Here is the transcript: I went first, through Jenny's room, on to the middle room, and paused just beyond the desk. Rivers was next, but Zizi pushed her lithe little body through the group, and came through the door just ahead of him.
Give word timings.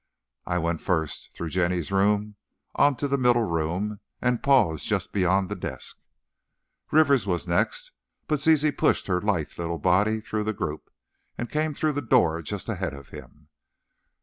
I 0.47 0.57
went 0.57 0.81
first, 0.81 1.29
through 1.35 1.49
Jenny's 1.49 1.91
room, 1.91 2.33
on 2.73 2.95
to 2.95 3.07
the 3.07 3.19
middle 3.19 3.43
room, 3.43 3.99
and 4.19 4.41
paused 4.41 4.87
just 4.87 5.11
beyond 5.13 5.47
the 5.47 5.55
desk. 5.55 5.99
Rivers 6.89 7.27
was 7.27 7.45
next, 7.47 7.91
but 8.27 8.39
Zizi 8.41 8.71
pushed 8.71 9.05
her 9.05 9.21
lithe 9.21 9.59
little 9.59 9.77
body 9.77 10.19
through 10.19 10.45
the 10.45 10.53
group, 10.53 10.89
and 11.37 11.51
came 11.51 11.75
through 11.75 11.93
the 11.93 12.01
door 12.01 12.41
just 12.41 12.67
ahead 12.67 12.95
of 12.95 13.09
him. 13.09 13.49